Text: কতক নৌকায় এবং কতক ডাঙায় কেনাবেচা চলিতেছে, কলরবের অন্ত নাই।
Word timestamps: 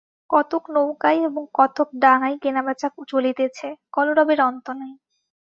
কতক 0.29 0.63
নৌকায় 0.69 1.19
এবং 1.21 1.43
কতক 1.53 1.87
ডাঙায় 1.99 2.37
কেনাবেচা 2.41 2.87
চলিতেছে, 3.07 3.67
কলরবের 3.93 4.39
অন্ত 4.41 4.65
নাই। 4.79 4.93